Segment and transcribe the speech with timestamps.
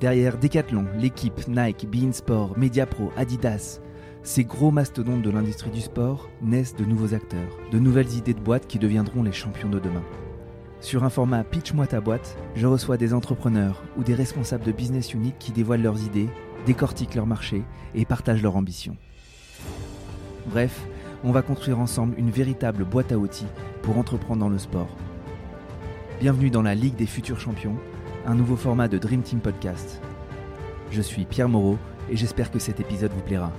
[0.00, 3.80] Derrière Decathlon, l'équipe, Nike, Beansport, Mediapro, Adidas,
[4.22, 8.40] ces gros mastodontes de l'industrie du sport naissent de nouveaux acteurs, de nouvelles idées de
[8.40, 10.04] boîtes qui deviendront les champions de demain.
[10.80, 15.14] Sur un format Pitch-moi ta boîte, je reçois des entrepreneurs ou des responsables de business
[15.14, 16.28] unit qui dévoilent leurs idées,
[16.64, 17.64] décortiquent leur marché
[17.96, 18.96] et partagent leurs ambitions.
[20.46, 20.86] Bref,
[21.24, 23.48] on va construire ensemble une véritable boîte à outils
[23.82, 24.94] pour entreprendre dans le sport.
[26.20, 27.76] Bienvenue dans la Ligue des futurs champions,
[28.28, 30.02] un nouveau format de Dream Team Podcast.
[30.90, 31.78] Je suis Pierre Moreau
[32.10, 33.50] et j'espère que cet épisode vous plaira.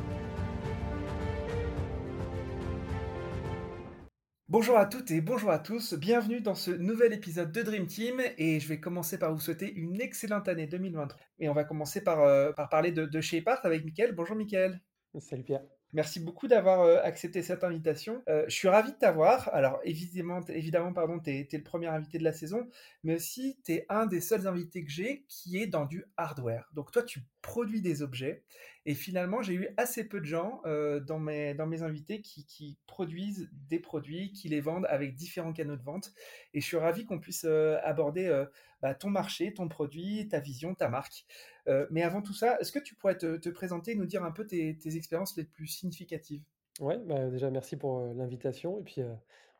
[4.47, 8.21] Bonjour à toutes et bonjour à tous, bienvenue dans ce nouvel épisode de Dream Team
[8.37, 11.19] et je vais commencer par vous souhaiter une excellente année 2023.
[11.39, 14.13] Et on va commencer par, euh, par parler de, de chez Part avec Mickaël.
[14.13, 14.79] Bonjour Mickaël.
[15.19, 15.63] Salut Pierre.
[15.91, 18.21] Merci beaucoup d'avoir euh, accepté cette invitation.
[18.29, 19.49] Euh, je suis ravi de t'avoir.
[19.53, 22.69] Alors, évidemment, évidemment pardon, tu es, le premier invité de la saison,
[23.03, 26.69] mais aussi tu es un des seuls invités que j'ai qui est dans du hardware.
[26.73, 28.43] Donc, toi, tu produis des objets.
[28.89, 32.45] Et finalement, j'ai eu assez peu de gens euh, dans, mes, dans mes invités qui,
[32.45, 36.11] qui, produisent des produits, qui les vendent avec différents canaux de vente.
[36.53, 38.45] Et je suis ravi qu'on puisse aborder
[38.81, 41.25] bah, ton marché, ton produit, ta vision, ta marque.
[41.67, 44.31] Euh, mais avant tout ça, est-ce que tu pourrais te, présenter et nous dire un
[44.31, 46.41] peu tes, expériences les plus significatives?
[46.79, 49.13] Ouais, bah, déjà merci pour euh, l'invitation et puis euh,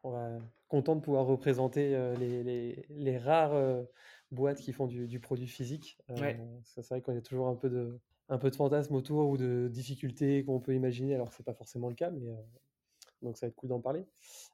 [0.04, 0.38] on va
[0.70, 3.84] content de pouvoir représenter les, rares
[4.32, 5.98] boîtes qui font du, produit physique.
[6.64, 8.00] C'est vrai qu'on a toujours un peu de
[8.30, 11.54] un peu de fantasme autour ou de difficultés qu'on peut imaginer, alors que c'est pas
[11.54, 12.22] forcément le cas, mais
[13.22, 14.06] donc ça va être cool d'en parler.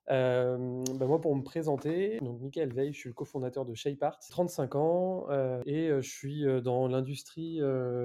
[0.09, 4.19] Euh, bah, moi, pour me présenter, donc Michael Veil, je suis le cofondateur de ShapeArt,
[4.29, 7.59] 35 ans, euh, et euh, je suis dans l'industrie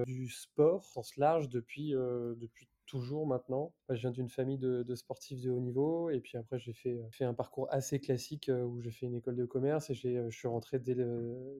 [0.06, 3.72] du sport, sens large, depuis, depuis toujours maintenant.
[3.88, 7.24] je viens d'une famille de, sportifs de haut niveau, et puis après, j'ai fait, fait
[7.24, 10.78] un parcours assez classique où j'ai fait une école de commerce, et je suis rentré
[10.78, 10.96] dès,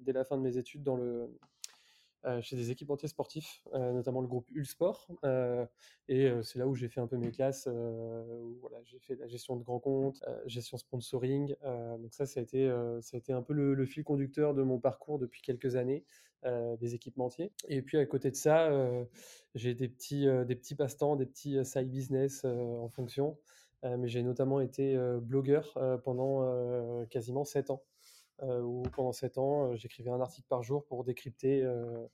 [0.03, 1.27] dès la fin de mes études dans le, euh,
[2.41, 5.09] chez des équipementiers sportifs, euh, notamment le groupe Ulsport.
[5.25, 5.65] Euh,
[6.09, 7.69] et c'est là où j'ai fait un peu mes classes.
[7.69, 11.55] Voilà, j'ai fait la gestion de grands comptes, gestion sponsoring.
[11.63, 12.69] donc ça, ça a, été,
[13.01, 16.05] ça a été un peu le, fil conducteur de mon parcours depuis quelques années.
[16.45, 17.53] des équipementiers.
[17.69, 18.71] Et puis à côté de ça,
[19.55, 23.39] j'ai des petits, des petits passe-temps, des petits side business en fonction.
[23.85, 27.85] mais j'ai notamment été blogueur pendant quasiment 7 ans.
[28.43, 32.07] Euh, où pendant 7 ans, euh, j'écrivais un article par jour pour décrypter euh,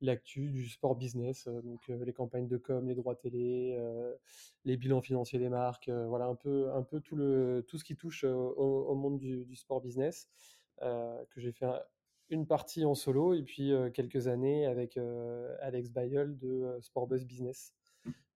[0.00, 3.78] l'actu du sport business, donc les campagnes de com, les droits télé,
[4.64, 7.94] les bilans financiers des marques, voilà un peu, un peu tout, le, tout ce qui
[7.94, 10.28] touche au, monde du, sport business,
[10.80, 11.66] que j'ai fait
[12.30, 14.98] une partie en solo et puis quelques années avec
[15.60, 17.72] Alex Bayol de Sport Buzz Business,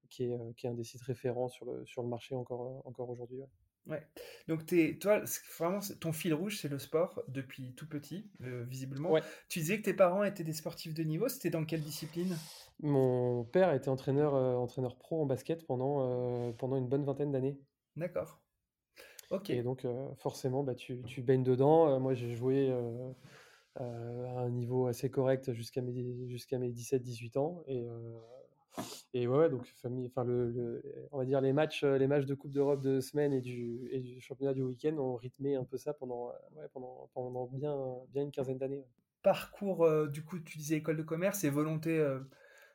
[0.08, 3.10] qui est, qui est un des sites référents sur le, sur le marché encore, encore
[3.10, 3.42] aujourd'hui.
[4.48, 5.22] Donc es, toi,
[5.58, 9.14] vraiment, ton fil rouge, c'est le sport depuis tout petit, euh, visiblement.
[9.48, 11.28] Tu disais que tes parents étaient des sportifs de niveau.
[11.28, 12.36] C'était dans quelle discipline?
[12.80, 17.32] Mon père était entraîneur, euh, entraîneur pro en basket pendant, euh, pendant une bonne vingtaine
[17.32, 17.58] d'années.
[17.96, 18.40] D'accord.
[19.30, 19.50] Ok.
[19.50, 19.86] Et donc,
[20.18, 21.98] forcément, bah, tu, tu baignes dedans.
[21.98, 22.70] moi, j'ai joué
[23.74, 27.64] à un niveau assez correct jusqu'à mes, jusqu'à mes 17-18 ans.
[27.66, 27.84] Et
[29.14, 30.82] et ouais, donc famille, enfin le,
[31.12, 33.88] on va dire les matchs, euh, les matchs de Coupe d'Europe de semaine et du,
[33.90, 37.46] et du championnat du week-end ont rythmé un peu ça pendant, euh, ouais, pendant, pendant
[37.46, 37.76] bien,
[38.10, 38.84] bien une quinzaine d'années.
[39.22, 42.04] Parcours, euh, du coup, tu disais école de commerce et volonté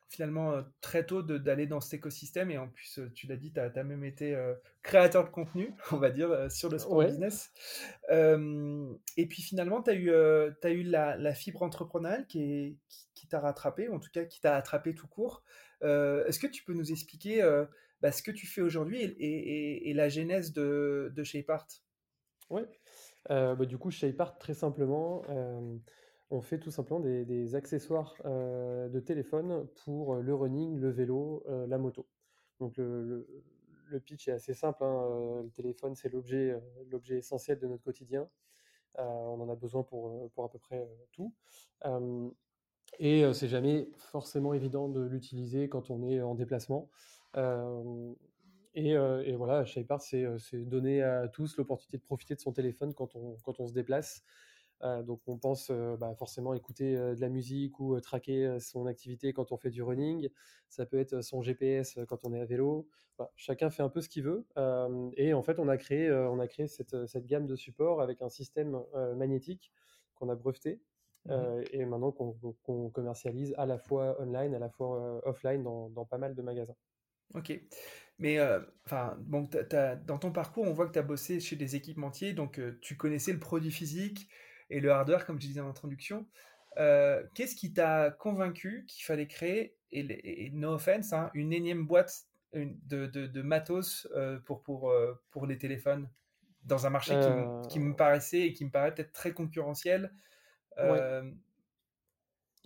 [0.08, 3.84] finalement très tôt d'aller dans cet écosystème et en plus, tu l'as dit, tu as,
[3.84, 4.36] même été
[4.82, 7.50] créateur de contenu, on va dire, sur le sport business.
[8.10, 13.06] et puis finalement, tu as eu, as eu la, la, fibre entrepreneuriale qui, est, qui,
[13.14, 15.42] qui t'a rattrapé, ou en tout cas qui t'a attrapé tout court.
[15.82, 17.64] Euh, est-ce que tu peux nous expliquer euh,
[18.00, 21.66] bah, ce que tu fais aujourd'hui et, la genèse de, de ShapeArt
[22.50, 22.62] Oui,
[23.30, 25.22] euh, bah, du coup, ShapeArt, très simplement,
[26.30, 32.06] on fait tout simplement des, accessoires de téléphone pour le running, le vélo, la moto.
[32.60, 33.26] Donc le,
[34.06, 34.82] pitch est assez simple.
[34.84, 36.58] Hein, le téléphone, c'est l'objet,
[37.10, 38.28] essentiel de notre quotidien.
[38.96, 41.34] on en a besoin pour, pour à peu près tout.
[42.98, 46.90] Et c'est jamais forcément évident de l'utiliser quand on est en déplacement.
[48.74, 53.14] Et, et, voilà, ShapeArt, c'est donner à tous l'opportunité de profiter de son téléphone quand
[53.16, 54.22] on, se déplace.
[55.04, 59.56] donc on pense bah, forcément écouter de la musique ou traquer son activité quand on
[59.56, 60.28] fait du running.
[60.68, 62.88] Ça peut être son GPS quand on est à vélo.
[63.36, 64.46] chacun fait un peu ce qu'il veut.
[65.16, 66.08] et en fait, on a créé,
[66.68, 68.80] cette, gamme de supports avec un système
[69.16, 69.72] magnétique
[70.14, 70.80] qu'on a breveté
[71.30, 76.04] euh, et maintenant qu'on commercialise à la fois online, à la fois euh, offline dans,
[76.04, 76.74] pas mal de magasins.
[77.34, 77.52] Ok.
[78.18, 79.48] Mais euh, enfin, bon,
[80.04, 83.32] dans ton parcours, on voit que tu as bossé chez des équipementiers, donc tu connaissais
[83.32, 84.28] le produit physique
[84.70, 86.26] et le hardware, comme je disais en introduction.
[86.76, 93.06] Qu'est-ce qui t'a convaincu qu'il fallait créer, et, no offense, hein, une énième boîte de,
[93.06, 94.08] de, matos
[94.44, 94.92] pour, pour,
[95.30, 96.08] pour les téléphones
[96.64, 97.14] dans un marché
[97.68, 100.12] qui, me paraissait et qui me paraît peut-être très concurrentiel
[100.76, 101.22] bah,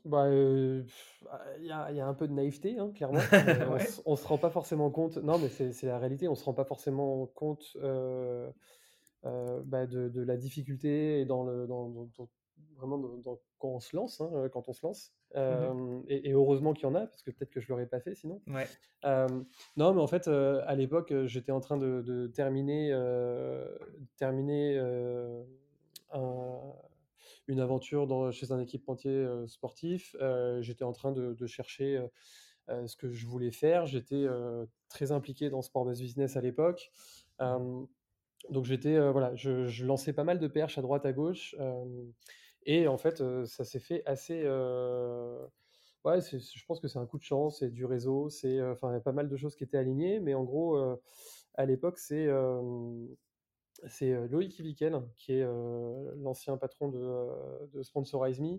[0.06, 0.28] bah,
[1.58, 3.18] il y a, y a un peu de naïveté, hein, clairement.
[4.06, 5.16] on, ne se rend pas forcément compte.
[5.18, 6.28] Non, mais c'est la réalité.
[6.28, 8.52] On se rend pas forcément compte bah,
[9.86, 12.08] de, de la difficulté et dans le, dans,
[12.76, 13.02] vraiment
[13.58, 15.12] quand on se lance, hein, quand on se lance.
[15.34, 18.14] Mmh et, heureusement qu'il y en a, parce que peut-être que je l'aurais pas fait
[18.14, 18.40] sinon.
[18.46, 18.68] Ouais.
[19.76, 22.96] non, mais en fait, à l'époque, j'étais en train de, de terminer,
[24.16, 24.78] terminer
[26.12, 26.72] un
[27.48, 30.16] une aventure dans, chez un équipementier sportif.
[30.60, 32.04] j'étais en train de, chercher
[32.68, 33.86] ce que je voulais faire.
[33.86, 34.26] J'étais
[34.88, 36.90] très impliqué dans Sport Base Business à l'époque.
[37.38, 37.84] Mmh.
[38.50, 41.54] donc j'étais voilà, je, lançais pas mal de perches à droite à gauche.
[42.64, 44.42] et en fait, ça s'est fait assez.
[46.04, 49.12] ouais, je pense que c'est un coup de chance, c'est du réseau, c'est enfin pas
[49.12, 50.76] mal de choses qui étaient alignées, mais en gros
[51.54, 52.28] à l'époque c'est
[53.88, 55.46] c'est Loïc Iviken, qui est
[56.16, 58.58] l'ancien patron de, de, Sponsorize Me,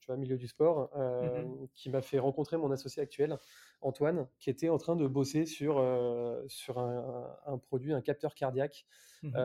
[0.00, 3.36] tu vois, milieu du sport, mmh qui m'a fait rencontrer mon associé actuel,
[3.80, 5.82] Antoine, qui était en train de bosser sur,
[6.48, 8.86] sur un, produit, un capteur cardiaque.
[9.22, 9.36] Mmh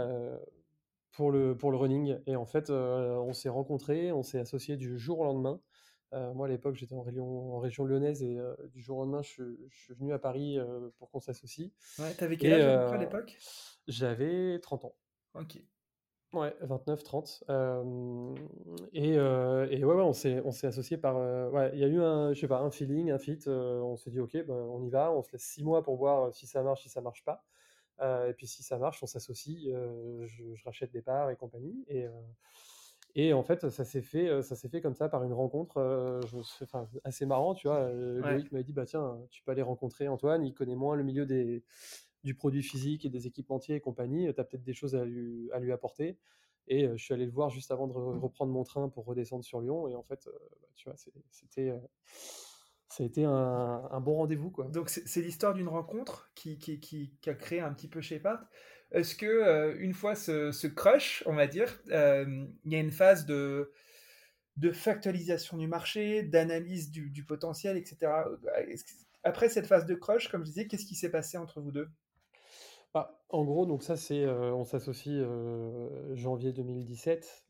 [1.13, 2.19] pour le, pour le running.
[2.27, 5.59] Et en fait, on s'est rencontrés, on s'est associés du jour au lendemain.
[6.11, 8.37] Moi, à l'époque, j'étais en région, en région lyonnaise et
[8.71, 10.57] du jour au lendemain, je, suis venu à Paris
[10.97, 11.71] pour qu'on s'associe.
[11.99, 13.37] Ouais, t'avais quel âge à l'époque?
[13.87, 14.95] j'avais 30 ans.
[15.33, 15.59] Ok.
[16.33, 17.43] Ouais, 29, 30.
[18.93, 21.15] et, et, ouais, ouais, on s'est, associé par.
[21.51, 23.39] ouais, il y a eu un, je sais pas, un feeling, un fit.
[23.47, 26.33] on s'est dit, ok, ben, on y va, on se laisse six mois pour voir
[26.33, 27.45] si ça marche, si ça marche pas.
[28.01, 29.69] et puis si ça marche, on s'associe,
[30.25, 31.85] je, rachète des parts et compagnie.
[31.87, 32.07] Et,
[33.17, 36.37] et en fait, ça s'est fait, ça s'est fait comme ça par une rencontre je,
[36.63, 37.91] enfin, assez marrant, tu vois.
[37.91, 41.25] Loïc m'a dit, bah tiens, tu peux aller rencontrer Antoine, il connaît moins le milieu
[41.25, 41.63] des
[42.23, 45.49] du produit physique et des équipementiers et compagnie, tu as peut-être des choses à lui,
[45.51, 46.17] à lui apporter.
[46.67, 49.61] Et je suis allé le voir juste avant de reprendre mon train pour redescendre sur
[49.61, 49.87] Lyon.
[49.87, 50.97] Et en fait, bah, tu vois,
[51.31, 51.73] c'était,
[52.89, 54.51] ça a été un, bon rendez-vous.
[54.51, 54.65] Quoi.
[54.65, 58.45] Donc, c'est, l'histoire d'une rencontre qui, qui, qui, a créé un petit peu chez Part.
[58.91, 63.71] Est-ce que, une fois ce, crush, on va dire, il y a une phase de,
[64.55, 68.11] de factualisation du marché, d'analyse du, potentiel, etc.
[69.23, 71.89] Après cette phase de crush, comme je disais, qu'est-ce qui s'est passé entre vous deux?
[72.93, 75.21] Bah, en gros, donc ça, c'est, on s'associe
[76.13, 77.45] janvier 2017.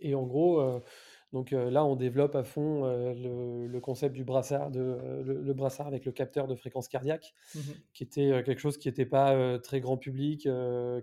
[0.00, 0.82] et en gros,
[1.32, 6.10] donc là, on développe à fond le, concept du brassard, de, le, brassard avec le
[6.10, 7.60] capteur de fréquence cardiaque, mmh
[7.92, 10.48] qui était quelque chose qui n'était pas très grand public,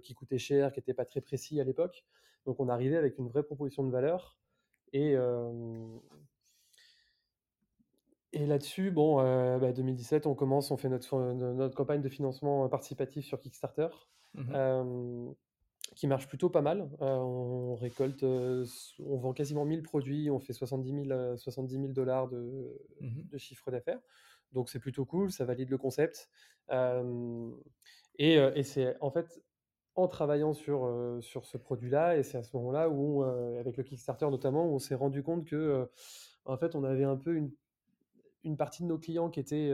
[0.03, 2.03] qui coûtait cher, qui n'était pas très précis à l'époque.
[2.45, 4.37] Donc on arrivait avec une vraie proposition de valeur.
[4.91, 5.15] Et,
[8.33, 9.21] et là-dessus, bon,
[9.59, 13.87] 2017, bah, on commence, on fait notre, notre campagne de financement participatif sur Kickstarter,
[14.33, 15.33] mmh
[15.95, 16.89] qui marche plutôt pas mal.
[16.99, 23.23] on récolte, on vend quasiment 1000 produits, on fait 70 000, 70 dollars de, mmh
[23.31, 23.99] de chiffre d'affaires.
[24.53, 26.29] Donc c'est plutôt cool, ça valide le concept.
[26.71, 29.41] et, et c'est en fait
[29.95, 34.29] en travaillant sur, sur ce produit-là, et c'est à ce moment-là où, avec le Kickstarter
[34.29, 35.89] notamment, où on s'est rendu compte que
[36.45, 37.51] en fait, on avait un peu une
[38.47, 39.71] une partie de nos clients qui étaient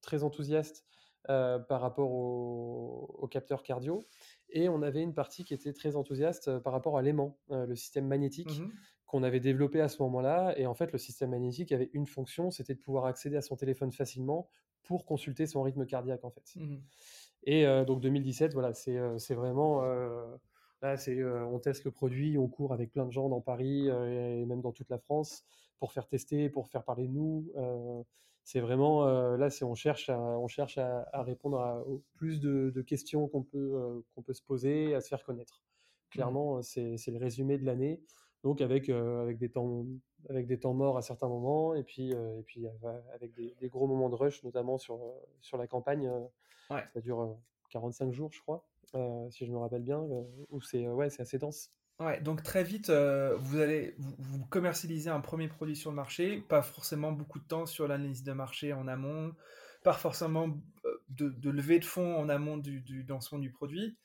[0.00, 0.84] très enthousiastes
[1.26, 4.06] par rapport au, capteur cardio.
[4.50, 8.06] Et on avait une partie qui était très enthousiaste par rapport à l'aimant, le système
[8.06, 8.70] magnétique mmh
[9.06, 10.58] qu'on avait développé à ce moment-là.
[10.58, 13.54] Et en fait, le système magnétique avait une fonction, c'était de pouvoir accéder à son
[13.54, 14.48] téléphone facilement
[14.82, 16.56] pour consulter son rythme cardiaque, en fait.
[16.56, 16.76] Mmh
[17.46, 19.82] et donc 2017, voilà, c'est vraiment...
[20.82, 24.44] Là, c'est, on teste le produit, on court avec plein de gens dans Paris et
[24.46, 25.44] même dans toute la France
[25.78, 27.52] pour faire tester, pour faire parler de nous.
[28.44, 29.04] Euh, c'est vraiment
[29.36, 31.82] là, c'est on cherche à, on cherche à, répondre à,
[32.14, 35.62] plus de, questions qu'on peut qu'on peut se poser, à se faire connaître.
[35.62, 36.10] Mmh.
[36.10, 38.00] Clairement, c'est le résumé de l'année.
[38.42, 39.86] Donc avec avec des temps
[40.28, 42.66] avec des temps morts à certains moments et puis et puis
[43.14, 45.00] avec des, gros moments de rush, notamment sur
[45.40, 46.10] sur la campagne.
[46.68, 47.36] Ça dure
[47.70, 48.66] 45 jours, je crois,
[49.30, 50.06] si je me rappelle bien,
[50.50, 51.70] où c'est ouais, c'est assez dense.
[52.00, 56.40] Ouais, donc très vite, euh, vous allez vous, commercialiser un premier produit sur le marché,
[56.48, 59.32] pas forcément beaucoup de temps sur l'analyse de marché en amont,
[59.84, 60.48] pas forcément
[60.86, 63.96] euh, de, de levée de fonds en amont du, du lancement du produit.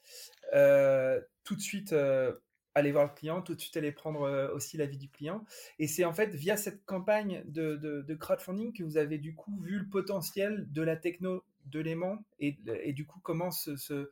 [0.54, 1.96] Euh, tout de suite,
[2.76, 5.44] aller voir le client, tout de suite aller prendre aussi l'avis du client.
[5.80, 9.80] Et c'est en fait via cette campagne de, crowdfunding que vous avez du coup vu
[9.80, 14.10] le potentiel de la techno de l'aimant et, et, du coup comment ce ce,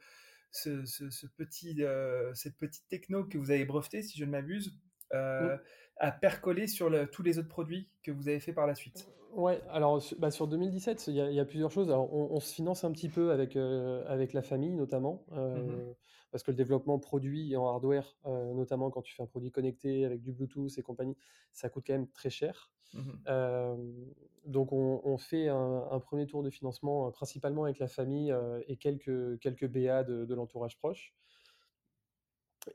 [1.37, 4.77] petit, euh, cette petite techno que vous avez brevetée, si je ne m'abuse,
[5.13, 5.57] euh,
[5.97, 9.09] à percoler sur tous les autres produits que vous avez fait par la suite?
[9.33, 11.89] Ouais, alors bah, sur 2017, il y, a, plusieurs choses.
[11.91, 15.95] on, se finance un petit peu avec, euh, avec la famille notamment, euh, mmh
[16.37, 20.05] parce que le développement produit en hardware, euh, notamment quand tu fais un produit connecté
[20.05, 21.17] avec du Bluetooth et compagnie,
[21.51, 22.71] ça coûte quand même très cher.
[22.93, 23.77] Mmh
[24.45, 28.33] donc on, fait un, premier tour de financement principalement avec la famille
[28.67, 31.13] et quelques, quelques BA de l'entourage proche.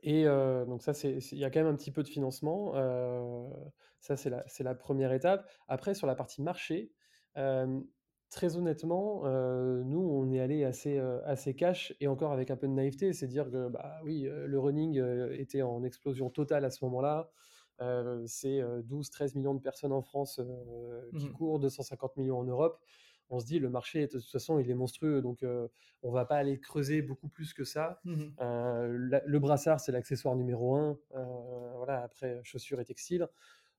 [0.03, 2.75] Et donc ça, il y a quand même un petit peu de financement.
[4.01, 5.49] ça, c'est la, la, première étape.
[5.67, 6.93] Après, sur la partie marché,
[8.33, 9.23] très honnêtement,
[9.85, 13.13] nous, on est allé assez, assez cash et encore avec un peu de naïveté.
[13.13, 15.01] C'est dire que, bah oui, le running
[15.33, 17.31] était en explosion totale à ce moment-là.
[18.27, 20.41] c'est 12-13 millions de personnes en France
[21.17, 22.81] qui mmh courent, 250 millions en Europe
[23.33, 25.69] on se dit le marché de toute façon il est monstrueux donc on
[26.05, 28.01] on va pas aller creuser beaucoup plus que ça.
[28.05, 30.99] Mmh le brassard c'est l'accessoire numéro un,
[31.77, 33.27] voilà après chaussures et textiles.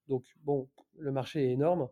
[0.07, 1.89] Donc bon le marché est énorme.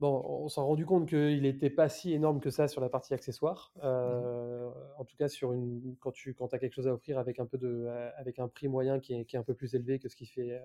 [0.00, 3.14] Bon, on s'est rendu compte qu'il n'était pas si énorme que ça sur la partie
[3.14, 3.72] accessoire.
[3.76, 4.50] Mmh
[4.98, 7.46] en tout cas, sur une, quand tu quand as quelque chose à offrir avec un,
[7.46, 7.88] peu de,
[8.18, 10.26] avec un prix moyen qui est, qui est un peu plus élevé que ce qui
[10.26, 10.60] fait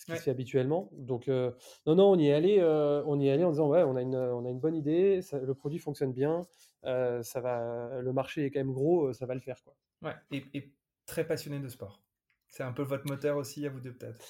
[0.00, 0.88] ce qui se fait habituellement.
[0.92, 1.52] Donc, euh,
[1.86, 3.96] non, non, on y est allé, euh, on y est allé en disant, ouais, on
[3.96, 6.46] a une, on a une bonne idée, le produit fonctionne bien,
[6.84, 9.74] euh, ça va, le marché est quand même gros, ça va le faire, quoi.
[10.02, 10.72] Ouais, et,
[11.04, 12.00] très passionné de sport.
[12.48, 14.24] C'est un peu votre moteur aussi, à vous deux peut-être?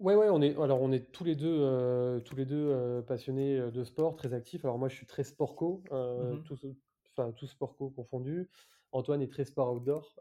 [0.00, 3.84] Ouais, ouais, on est, alors on est tous les deux, tous les deux passionnés de
[3.84, 4.64] sport, très actifs.
[4.64, 6.42] Alors moi, je suis très sport-co, mmh
[7.16, 8.48] enfin tout sport-co confondu.
[8.92, 10.20] Antoine est très sport outdoor.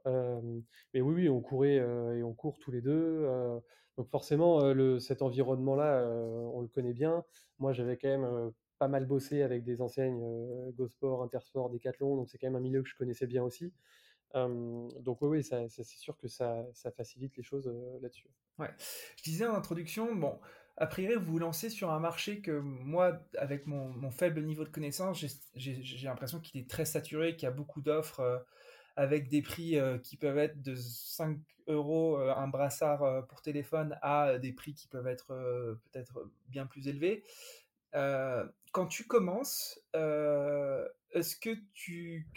[0.93, 3.27] mais oui, oui, on courait et on court tous les deux.
[3.97, 6.07] Donc forcément, le, cet environnement-là,
[6.53, 7.23] on le connaît bien.
[7.59, 10.23] Moi, j'avais quand même pas mal bossé avec des enseignes
[10.73, 13.73] GoSport, Intersport, Decathlon, donc c'est quand même un milieu que je connaissais bien aussi.
[14.99, 16.65] Donc oui, oui c'est sûr que ça,
[16.95, 18.29] facilite les choses là-dessus.
[18.59, 18.69] Ouais.
[19.17, 20.39] Je disais en introduction, bon,
[20.77, 24.69] a priori, vous vous lancez sur un marché que moi, avec mon, faible niveau de
[24.69, 25.25] connaissance,
[25.55, 28.45] j'ai l'impression qu'il est très saturé, qu'il y a beaucoup d'offres
[28.95, 34.53] avec des prix qui peuvent être de 5 euros un brassard pour téléphone à des
[34.53, 37.23] prix qui peuvent être peut-être bien plus élevés.
[38.71, 42.27] quand tu commences, est-ce que tu,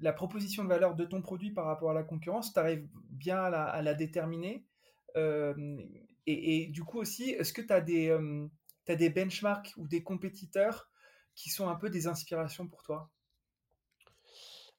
[0.00, 3.38] la proposition de valeur de ton produit par rapport à la concurrence, tu arrives bien
[3.42, 4.64] à la, déterminer
[6.26, 8.16] et, du coup aussi, est-ce que tu as, des,
[8.88, 10.90] as des benchmarks ou des compétiteurs
[11.34, 13.10] qui sont un peu des inspirations pour toi?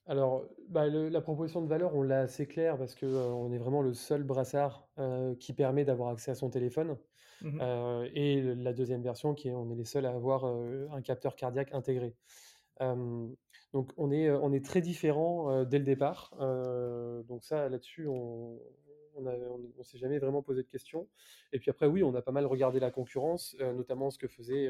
[0.07, 3.81] Alors, bah, la proposition de valeur, on l'a assez claire parce que on est vraiment
[3.81, 4.87] le seul brassard
[5.39, 6.97] qui permet d'avoir accès à son téléphone.
[7.41, 7.59] Mmh
[8.13, 11.73] et la deuxième version, qui est on est les seuls à avoir un capteur cardiaque
[11.73, 12.15] intégré.
[13.73, 16.33] Donc on est, on est très différent dès le départ.
[17.27, 18.59] donc ça, là-dessus, on
[19.15, 21.07] on s'est jamais vraiment posé de questions.
[21.51, 24.69] Et puis après, oui, on a pas mal regardé la concurrence, notamment ce que faisaient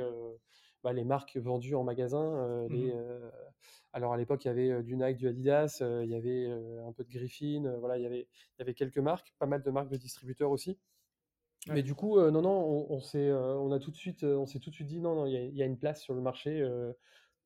[0.84, 2.68] bah, les marques vendues en magasin.
[2.70, 2.92] Mmh
[3.94, 6.50] alors à l'époque, il y avait du Nike, du Adidas, il y avait
[6.88, 9.62] un peu de Griffin, voilà, il y, avait, il y avait quelques marques, pas mal
[9.64, 10.78] de marques de distributeurs aussi.
[11.68, 14.70] Mais du coup, non, non, on, on, on a tout de suite, on s'est tout
[14.70, 16.66] de suite dit non, non, il y, a, une place sur le marché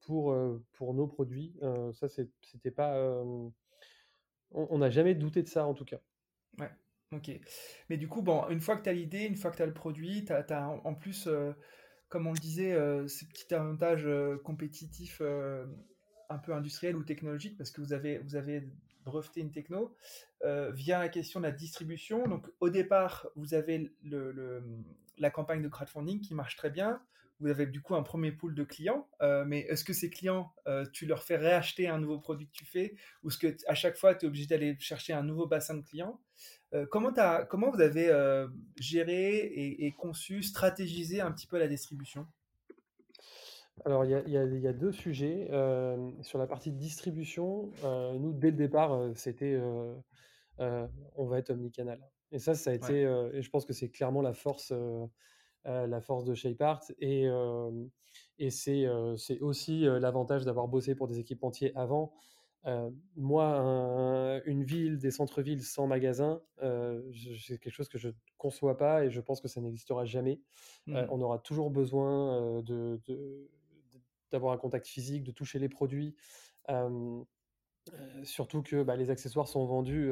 [0.06, 0.36] pour,
[0.74, 1.54] pour nos produits.
[1.94, 2.96] ça, c'était pas,
[4.52, 6.00] on n'a jamais douté de ça en tout cas.
[6.60, 6.72] Ouais,
[7.12, 7.32] ok.
[7.90, 9.68] Mais du coup, bon, une fois que tu as l'idée, une fois que tu as
[9.68, 11.28] le produit, tu as, en plus,
[12.10, 14.08] comme on le disait, ces petits avantages
[14.44, 15.22] compétitifs
[16.30, 18.70] un peu industriel ou technologique parce que vous avez, vous avez
[19.04, 19.96] breveté une techno
[20.44, 22.28] euh, via la question de la distribution.
[22.28, 24.64] Donc au départ, vous avez le,
[25.18, 27.02] la campagne de crowdfunding qui marche très bien.
[27.40, 30.54] Vous avez du coup un premier pool de clients, euh, mais est-ce que ces clients,
[30.68, 33.76] euh, tu leur fais réacheter un nouveau produit que tu fais, ou est-ce que à
[33.76, 36.20] chaque fois tu es obligé d'aller chercher un nouveau bassin de clients?
[36.92, 38.12] Comment, as, comment vous avez
[38.78, 42.28] géré et, et, conçu, stratégisé un petit peu la distribution?
[43.84, 45.50] Alors, il y a, deux sujets.
[45.52, 49.60] Euh, sur la partie distribution, euh, nous, dès le départ, euh, c'était
[50.58, 52.00] on va être omnicanal.
[52.32, 54.74] Et ça, ça a été, et je pense que c'est clairement la force,
[55.66, 56.92] la force de ShapeArt.
[57.00, 57.28] Et,
[58.38, 58.88] et c'est
[59.42, 62.14] aussi l'avantage d'avoir bossé pour des équipementiers avant.
[63.16, 69.06] moi, une ville, des centres-villes sans magasin, c'est quelque chose que je ne conçois pas
[69.06, 70.40] et je pense que ça n'existera jamais.
[70.88, 70.98] Mmh.
[71.10, 73.02] on aura toujours besoin de,
[74.32, 76.16] d'avoir un contact physique, de toucher les produits.
[78.24, 80.12] Surtout que bah, les accessoires sont vendus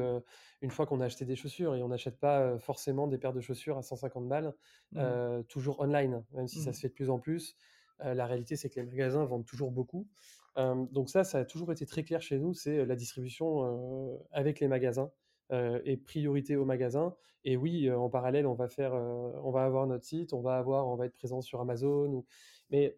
[0.62, 3.42] une fois qu'on a acheté des chaussures et on n'achète pas forcément des paires de
[3.42, 4.54] chaussures à 150 balles,
[4.92, 5.44] mmh.
[5.48, 6.74] toujours online, même si ça mmh.
[6.74, 7.56] se fait de plus en plus.
[8.00, 10.08] la réalité, c'est que les magasins vendent toujours beaucoup.
[10.56, 14.68] donc ça, ça a toujours été très clair chez nous, c'est la distribution avec les
[14.68, 15.12] magasins.
[15.52, 17.16] et priorité au magasin.
[17.46, 20.88] Et oui, en parallèle, on va faire, on va avoir notre site, on va avoir,
[20.88, 22.08] on va être présent sur Amazon.
[22.08, 22.26] Ou...
[22.70, 22.98] Mais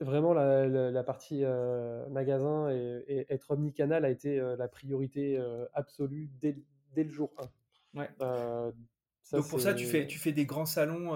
[0.00, 1.44] vraiment, la, partie
[2.10, 5.40] magasin et, être omnicanal a été la priorité
[5.72, 6.56] absolue dès,
[6.94, 7.30] dès, le jour
[7.94, 8.00] 1.
[8.00, 8.08] Ouais.
[9.32, 11.12] Donc pour ça, tu fais, tu fais des grands salons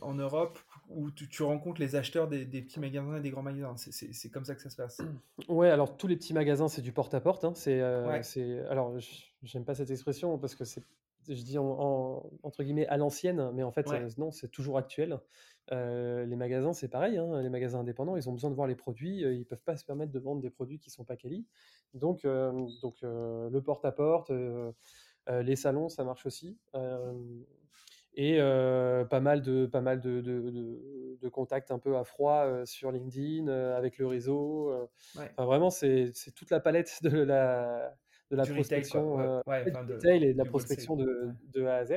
[0.00, 0.58] en Europe
[0.88, 3.76] où tu, rencontres les acheteurs des, petits magasins et des grands magasins.
[3.76, 5.00] C'est comme ça que ça se passe.
[5.48, 7.44] Ouais, alors tous les petits magasins, c'est du porte-à-porte.
[7.44, 7.52] Hein.
[7.54, 8.96] C'est, alors,
[9.42, 10.82] j'aime pas cette expression parce que c'est,
[11.28, 15.18] je dis en, entre guillemets à l'ancienne, mais en fait, non, c'est toujours actuel.
[15.70, 17.18] Les magasins, c'est pareil.
[17.18, 17.42] Hein.
[17.42, 19.20] Les magasins indépendants, ils ont besoin de voir les produits.
[19.20, 21.46] ils peuvent pas se permettre de vendre des produits qui sont pas quali.
[21.94, 22.22] Donc,
[22.82, 24.32] donc le porte-à-porte.
[25.28, 26.58] les salons, ça marche aussi
[28.18, 33.48] et pas mal de pas mal de, de, contacts un peu à froid sur LinkedIn
[33.48, 34.88] avec le réseau.
[35.38, 37.94] vraiment, c'est toute la palette de la
[38.30, 41.92] de la prospection retail, et de la prospection de, A à Z.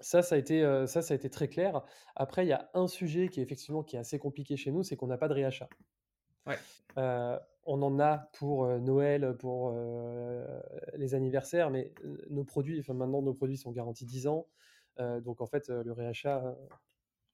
[0.00, 1.82] ça, ça a été ça, ça a été très clair.
[2.16, 4.82] Après, il y a un sujet qui est effectivement qui est assez compliqué chez nous,
[4.82, 5.68] c'est qu'on n'a pas de réachat.
[6.96, 9.74] on en a pour Noël, pour
[10.94, 11.92] les anniversaires, mais
[12.30, 14.46] nos produits, enfin maintenant nos produits sont garantis 10 ans,
[14.98, 16.56] donc en fait le réachat,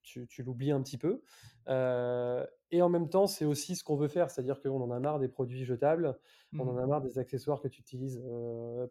[0.04, 1.22] tu, l'oublies un petit peu.
[1.66, 5.18] et en même temps, c'est aussi ce qu'on veut faire, c'est-à-dire qu'on en a marre
[5.18, 6.18] des produits jetables,
[6.52, 6.88] on en a mmh.
[6.88, 8.22] marre des accessoires que tu utilises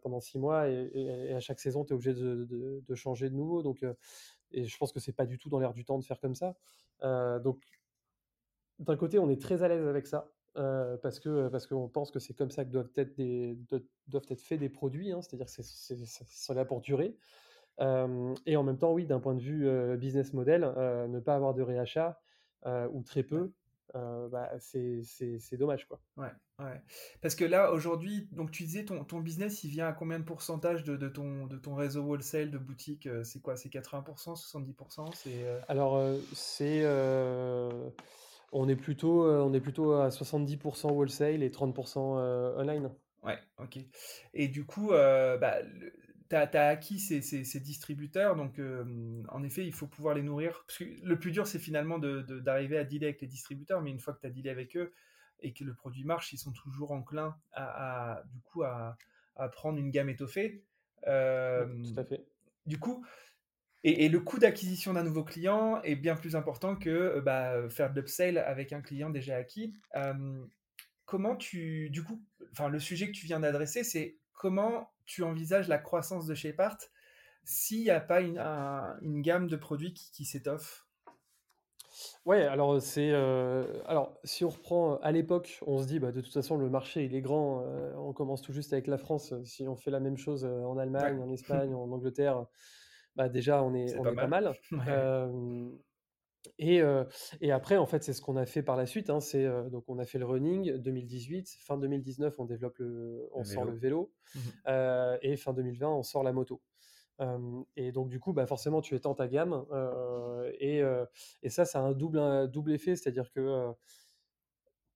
[0.02, 3.62] pendant 6 mois, et, à chaque saison, tu es obligé de, changer de nouveau.
[3.62, 3.84] Donc,
[4.50, 6.34] et je pense que c'est pas du tout dans l'air du temps de faire comme
[6.34, 6.54] ça.
[7.00, 7.58] donc
[8.78, 10.30] d'un côté, on est très à l'aise avec ça.
[10.56, 13.58] Euh, parce que parce qu'on pense que c'est comme ça que doivent être des
[14.06, 17.16] doivent être faits des produits, hein, c'est-à-dire que c'est là pour durer.
[17.80, 21.34] Euh, et en même temps, oui, d'un point de vue euh, business model, ne pas
[21.34, 22.20] avoir de réachat
[22.66, 23.52] ou très peu,
[23.94, 26.00] bah, c'est dommage quoi.
[26.16, 26.82] Ouais, ouais.
[27.20, 30.24] Parce que là aujourd'hui, donc tu disais ton, ton business, il vient à combien de
[30.24, 33.56] pourcentage de, de ton de ton réseau wholesale de boutique C'est quoi?
[33.56, 36.00] C'est 80%, 70% C'est alors
[36.32, 36.84] c'est
[38.54, 42.90] on est plutôt, euh, on est plutôt à 70% wholesale et 30% euh, online.
[43.22, 43.78] Ouais, ok.
[44.32, 45.56] Et du coup, euh, bah,
[46.50, 48.60] tu as, acquis ces, distributeurs, donc
[49.28, 50.64] en effet, il faut pouvoir les nourrir.
[50.80, 54.20] le plus dur, c'est finalement d'arriver à dealer avec les distributeurs, mais une fois que
[54.20, 54.92] tu as dealé avec eux
[55.40, 58.96] et que le produit marche, ils sont toujours enclins à, du coup, à,
[59.52, 60.64] prendre une gamme étoffée.
[61.02, 62.26] tout à fait.
[62.66, 63.04] Du coup,
[63.84, 67.92] et, le coût d'acquisition d'un nouveau client est bien plus important que euh, bah, faire
[67.92, 69.74] de l'upsell avec un client déjà acquis.
[71.04, 75.68] comment tu, du coup, enfin, le sujet que tu viens d'adresser, c'est comment tu envisages
[75.68, 76.78] la croissance de chez Part
[77.44, 80.86] s'il n'y a pas une, une, gamme de produits qui, qui s'étoffe?
[82.24, 86.20] Ouais, alors c'est euh, alors si on reprend à l'époque, on se dit bah de
[86.20, 89.34] toute façon le marché il est grand, euh, on commence tout juste avec la France.
[89.44, 92.46] Si on fait la même chose en Allemagne, en Espagne, en Angleterre,
[93.14, 94.54] bah déjà on est, on pas, est mal.
[94.70, 95.70] pas mal.
[96.58, 96.82] et,
[97.40, 99.10] et, après, en fait, c'est ce qu'on a fait par la suite.
[99.10, 103.44] Hein, c'est donc on a fait le running 2018, fin 2019, on développe le, on
[103.44, 104.38] sort le vélo, mmh
[105.22, 106.60] et fin 2020, on sort la moto.
[107.76, 109.64] et donc du coup, bah forcément, tu étends ta gamme,
[110.58, 110.82] et,
[111.42, 113.72] et, ça, ça a un double, un double effet, c'est-à-dire que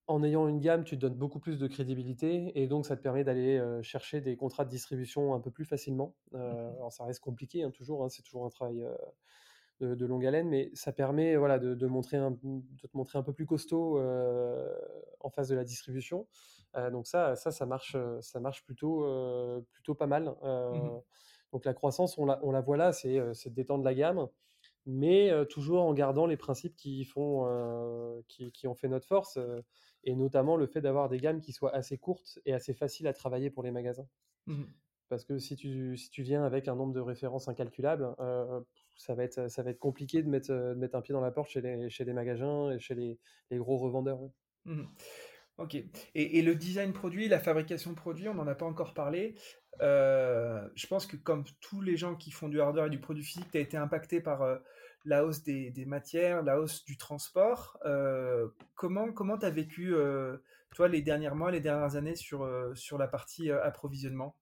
[0.06, 3.02] en ayant une gamme, tu te donnes beaucoup plus de crédibilité et donc ça te
[3.02, 6.14] permet d'aller chercher des contrats de distribution un peu plus facilement.
[6.32, 8.84] Mmh alors ça reste compliqué hein, toujours, hein, c'est toujours un travail
[9.80, 13.32] de, longue haleine, mais ça permet voilà, de, montrer un, de te montrer un peu
[13.32, 14.00] plus costaud
[15.20, 16.26] en face de la distribution.
[16.92, 19.06] donc ça, ça, ça marche, ça marche plutôt,
[19.72, 20.34] plutôt pas mal.
[20.42, 21.00] Mmh
[21.50, 24.28] donc la croissance, on la, on la voit là, c'est de détendre la gamme
[24.84, 29.38] mais toujours en gardant les principes qui, font, qui, qui, ont fait notre force
[30.04, 33.12] et notamment le fait d'avoir des gammes qui soient assez courtes et assez faciles à
[33.12, 34.08] travailler pour les magasins.
[34.46, 34.64] Mmh
[35.08, 38.60] Parce que si tu, si tu viens avec un nombre de références incalculable, euh,
[38.96, 41.30] ça, va être, ça va être compliqué de mettre, de mettre un pied dans la
[41.30, 43.18] porte chez les, chez magasins et chez les,
[43.50, 44.20] les gros revendeurs.
[44.64, 44.84] Mmh
[45.56, 45.76] ok.
[46.14, 49.34] Et, le design produit, la fabrication produit, on n'en a pas encore parlé.
[49.80, 53.24] Euh, je pense que comme tous les gens qui font du hardware et du produit
[53.24, 54.56] physique, tu as été impacté par euh,
[55.04, 57.76] la hausse des, matières, la hausse du transport.
[58.76, 59.94] Comment comment tu as vécu,
[60.76, 64.36] toi, les derniers mois, les dernières années sur, sur la partie approvisionnement?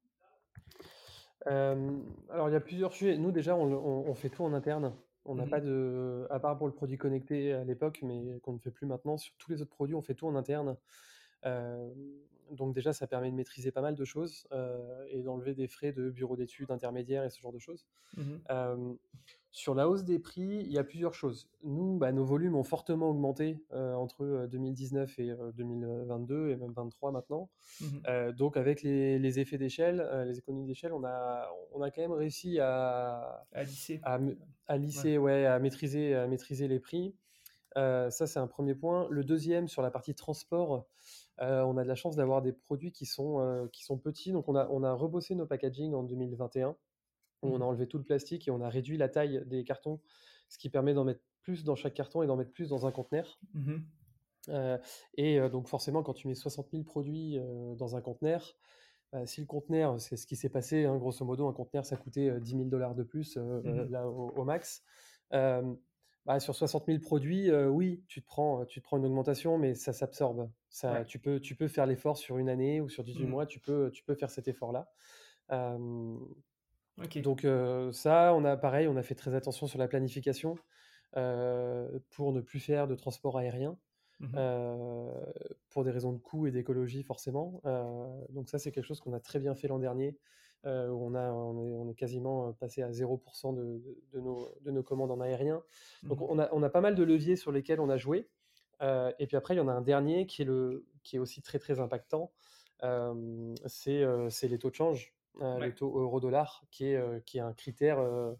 [1.46, 3.16] Alors, il y a plusieurs sujets.
[3.16, 4.92] Nous, déjà, on, fait tout en interne.
[5.24, 8.52] On n'a mmh pas de, à part pour le produit connecté à l'époque, mais qu'on
[8.52, 10.76] ne fait plus maintenant, sur tous les autres produits, on fait tout en interne.
[11.44, 14.46] donc déjà, ça permet de maîtriser pas mal de choses
[15.08, 17.86] et d'enlever des frais de bureau d'études intermédiaires et ce genre de choses.
[18.16, 18.94] Mmh
[19.56, 21.48] sur la hausse des prix, il y a plusieurs choses.
[21.62, 27.10] Nous, bah, nos volumes ont fortement augmenté euh, entre 2019 et 2022 et même 2023
[27.10, 27.48] maintenant.
[27.80, 32.12] Mmh donc avec les, effets d'échelle, les économies d'échelle, on a, on a quand même
[32.12, 35.46] réussi à, à lisser, à, lisser ouais.
[35.46, 37.14] à, maîtriser, à maîtriser les prix.
[37.74, 39.08] ça, c'est un premier point.
[39.10, 40.86] Le deuxième, sur la partie transport,
[41.38, 44.32] on a de la chance d'avoir des produits qui sont, qui sont petits.
[44.32, 46.76] Donc on a, on a rebossé nos packaging en 2021
[47.42, 47.62] on a mmh.
[47.62, 50.00] enlevé tout le plastique et on a réduit la taille des cartons,
[50.48, 52.92] ce qui permet d'en mettre plus dans chaque carton et d'en mettre plus dans un
[52.92, 53.40] conteneur.
[53.54, 53.78] Mmh
[55.16, 57.36] et donc forcément, quand tu mets 60 000 produits
[57.76, 58.56] dans un conteneur,
[59.10, 61.96] bah, si le conteneur, c'est ce qui s'est passé, hein, grosso modo, un conteneur, ça
[61.96, 64.84] coûtait 10 000 dollars de plus mmh là, au, max.
[65.32, 69.74] Bah, sur 60 000 produits, oui, tu te, prends, tu te prends une augmentation, mais
[69.74, 70.48] ça s'absorbe.
[70.68, 73.58] Ça, tu, peux, tu peux faire l'effort sur une année ou sur 18 mois, tu
[73.58, 74.88] peux, tu peux faire cet effort-là.
[77.22, 77.46] Donc
[77.92, 80.56] ça, on a pareil, on a fait très attention sur la planification
[81.12, 83.76] pour ne plus faire de transport aérien.
[84.20, 84.38] Mmh
[85.68, 87.60] pour des raisons de coût et d'écologie forcément.
[88.30, 90.16] donc ça, c'est quelque chose qu'on a très bien fait l'an dernier.
[90.64, 93.82] où on, a, on, est, quasiment passé à 0% de,
[94.14, 95.62] de, nos, de, nos, commandes en aérien.
[96.02, 98.30] Donc mmh on, a, on, a, pas mal de leviers sur lesquels on a joué.
[98.80, 101.42] et puis après, il y en a un dernier qui est, le, qui est aussi
[101.42, 102.32] très très impactant.
[103.66, 105.15] c'est les taux de change.
[105.42, 108.32] Euh, le taux euro-dollar, qui est, euh, qui est un critère euh,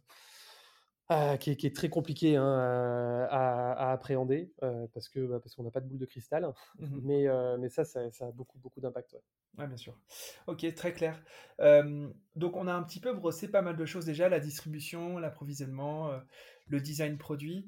[1.09, 4.52] ah, qui, est, très compliqué hein, à, appréhender
[4.92, 6.52] parce que bah, parce qu'on n'a pas de boule de cristal.
[6.78, 7.26] Mmh mais,
[7.59, 9.16] mais ça, ça, a beaucoup, beaucoup d'impact.
[9.56, 9.66] Ouais.
[9.66, 9.96] bien sûr.
[10.48, 11.22] Ok, très clair.
[12.35, 16.11] donc, on a un petit peu brossé pas mal de choses déjà la distribution, l'approvisionnement,
[16.68, 17.64] le design produit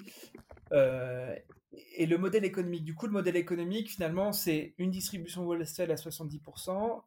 [1.97, 2.85] et le modèle économique.
[2.85, 7.03] Du coup, le modèle économique, finalement, c'est une distribution wholesale à 70%,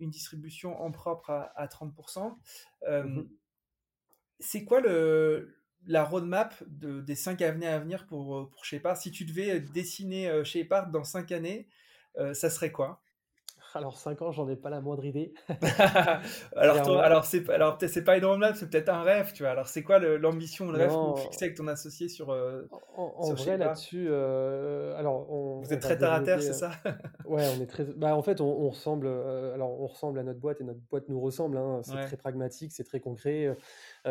[0.00, 2.36] une distribution en propre à, 30%.
[2.88, 3.22] Mmh
[4.40, 5.58] c'est quoi le,
[5.88, 8.96] la roadmap de, des cinq années à venir pour, pour Shepard?
[8.96, 11.66] Si tu devais dessiner Shepard dans cinq années,
[12.14, 13.02] ça serait quoi?
[13.78, 15.32] Alors 5 ans, j'en ai pas la moindre idée.
[16.56, 19.52] alors, alors c'est alors peut-être c'est pas une roadmap, c'est peut-être un rêve, tu vois.
[19.52, 22.62] Alors c'est quoi l'ambition, le, rêve que vous fixez avec ton associé sur euh,
[22.96, 26.72] En, vrai là-dessus, euh, alors on, vous êtes très terre à terre, c'est ça?
[27.24, 27.84] Ouais, on est très.
[27.84, 29.06] Bah en fait, on, ressemble.
[29.06, 31.56] alors on ressemble à notre boîte et notre boîte nous ressemble.
[31.56, 31.80] Hein.
[31.82, 33.56] C'est très pragmatique, c'est très concret.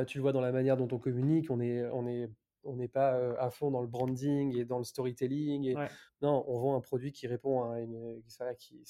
[0.07, 1.51] tu le vois dans la manière dont on communique.
[1.51, 2.29] On est on est
[2.67, 5.65] on n'est pas à fond dans le branding et dans le storytelling.
[5.65, 5.75] Et...
[6.21, 8.21] Non, on vend un produit qui répond à une,
[8.57, 8.81] qui,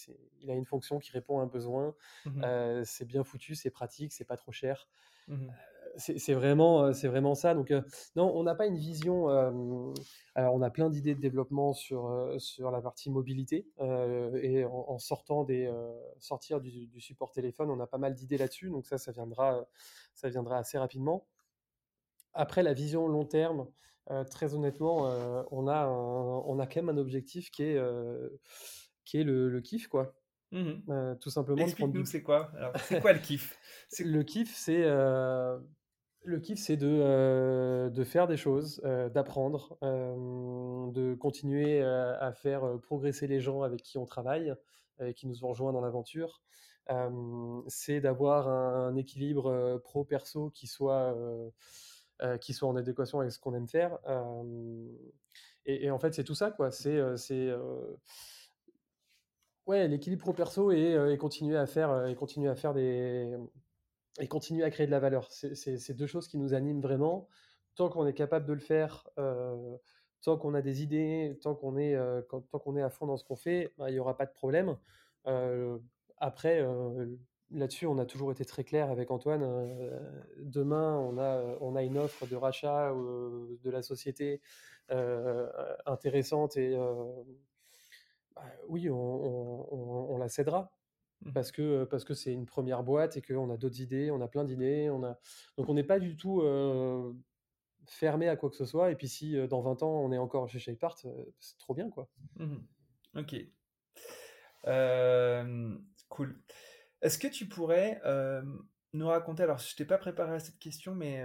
[0.42, 1.94] il a une fonction qui répond à un besoin.
[2.26, 4.88] Mmh c'est bien foutu, c'est pratique, c'est pas trop cher.
[5.28, 5.48] Mmh
[5.98, 7.56] c'est vraiment, c'est vraiment ça.
[7.56, 7.74] Donc
[8.16, 9.30] non, on n'a pas une vision.
[10.36, 15.44] alors on a plein d'idées de développement sur sur la partie mobilité et en, sortant
[15.44, 15.72] des
[16.20, 18.70] sortir du, du, support téléphone, on a pas mal d'idées là-dessus.
[18.70, 19.68] Donc ça, ça viendra,
[20.13, 21.26] ça viendra assez rapidement.
[22.38, 23.67] Après, la vision long terme,
[24.12, 28.30] euh, très honnêtement, euh, on, a on a quand même un objectif qui est, euh,
[29.04, 30.13] qui est le, kiff, quoi.
[30.52, 31.62] Mmh tout simplement.
[31.62, 32.52] Explique-nous, c'est quoi
[32.86, 33.58] C'est quoi le kiff?
[34.00, 34.86] Le kiff, c'est
[36.23, 38.80] le kiff, c'est de, de faire des choses,
[39.13, 44.54] d'apprendre, de continuer à faire progresser les gens avec qui on travaille,
[45.04, 46.41] et qui nous ont rejoints dans l'aventure.
[47.67, 51.13] c'est d'avoir un, équilibre pro-perso qui soit
[52.22, 53.98] euh, qui soit en adéquation avec ce qu'on aime faire.
[55.66, 56.72] Et, en fait, c'est tout ça, quoi.
[56.72, 57.54] C'est c'est
[59.66, 63.38] ouais, l'équilibre pro perso et, continuer à faire et continuer à faire des
[64.20, 65.28] et continuer à créer de la valeur.
[65.32, 67.28] C'est deux choses qui nous animent vraiment.
[67.76, 69.10] Tant qu'on est capable de le faire,
[70.22, 71.98] tant qu'on a des idées, tant qu'on est,
[72.30, 74.34] tant qu'on est à fond dans ce qu'on fait, bah, il n'y aura pas de
[74.34, 74.78] problème.
[76.18, 76.66] après,
[77.52, 79.44] là-dessus, on a toujours été très clair avec Antoine.
[79.44, 80.00] Euh,
[80.40, 84.42] demain, on a, on a une offre de rachat euh, de la société
[84.92, 85.50] euh,
[85.86, 86.76] intéressante et
[88.36, 90.72] bah, oui, on, la cédera.
[91.22, 91.32] Mmh.
[91.32, 94.28] Parce que parce que c'est une première boîte et qu'on a d'autres idées, on a
[94.28, 95.18] plein d'idées, on a
[95.58, 96.44] donc on n'est pas du tout
[97.88, 98.92] fermé à quoi que ce soit.
[98.92, 100.96] Et puis si dans 20 ans on est encore chez Shapart,
[101.40, 102.08] c'est trop bien quoi.
[102.36, 102.58] Mmh
[103.16, 103.36] ok,
[106.10, 106.36] cool.
[107.02, 108.02] Est-ce que tu pourrais
[108.94, 111.24] nous raconter, alors je t'ai pas préparé à cette question, mais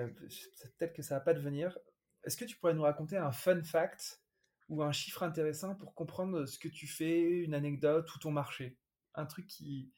[0.78, 1.78] peut-être que ça va pas devenir.
[2.24, 4.20] Est-ce que tu pourrais nous raconter un fun fact
[4.68, 8.76] ou un chiffre intéressant pour comprendre ce que tu fais, une anecdote ou ton marché?
[9.14, 9.92] Un truc qui,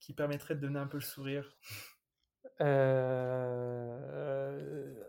[0.00, 1.56] qui permettrait de donner un peu le sourire
[2.60, 3.94] euh,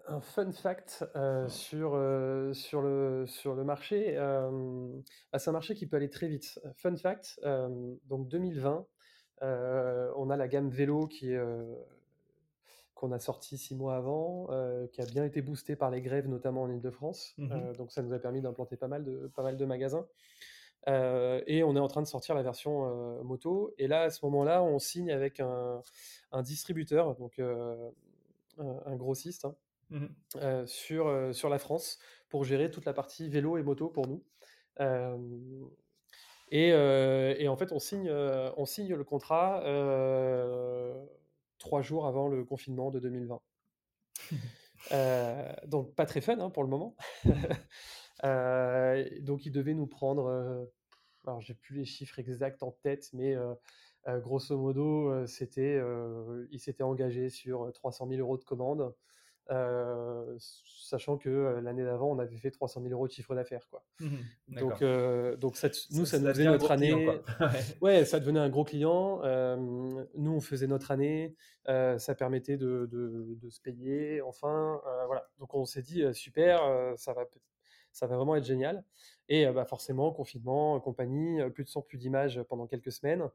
[0.08, 1.06] un fun fact
[1.48, 1.92] sur,
[2.54, 4.16] sur, le, sur le marché,
[5.32, 6.60] bah, c'est un marché qui peut aller très vite.
[6.78, 7.40] Fun fact,
[8.06, 8.88] donc 2020,
[9.42, 11.42] on a la gamme vélo qui est,
[12.94, 14.48] qu'on a sorti six mois avant,
[14.92, 17.34] qui a bien été boosté par les grèves, notamment en Ile-de-France.
[17.38, 20.06] Mmh donc ça nous a permis d'implanter pas mal de, pas mal de magasins.
[20.88, 23.74] et on est en train de sortir la version moto.
[23.78, 25.82] Et là, à ce moment-là, on signe avec un,
[26.42, 29.56] distributeur, donc un, grossiste, hein,
[29.90, 34.24] mmh sur, sur la France, pour gérer toute la partie vélo et moto pour nous.
[36.58, 39.62] Et, et, en fait, on signe, on signe le contrat
[41.58, 43.42] trois jours avant le confinement de 2020.
[45.68, 46.96] donc pas très fun hein, pour le moment.
[49.22, 50.70] donc il devait nous prendre,
[51.28, 53.36] alors j'ai plus les chiffres exacts en tête, mais
[54.08, 58.96] grosso modo, il s'était engagé sur 300 000 euros de commandes.
[59.52, 63.68] Euh, sachant que euh, l'année d'avant, on avait fait 300 000 euros de chiffre d'affaires.
[63.70, 63.84] Quoi.
[64.00, 64.16] Mmh
[64.60, 67.22] donc, euh, donc ça, nous, ça, nous faisait notre année.
[67.82, 68.06] ouais.
[68.06, 69.22] ça devenait un gros client.
[70.16, 71.36] nous, on faisait notre année.
[71.66, 74.22] ça permettait de, de, de, se payer.
[74.22, 75.28] Enfin, voilà.
[75.40, 76.62] Donc, on s'est dit, super,
[76.98, 77.26] ça va
[77.96, 78.84] ça va vraiment être génial.
[79.30, 83.28] Et bah, forcément, confinement, compagnie, plus de son, plus d'images pendant quelques semaines.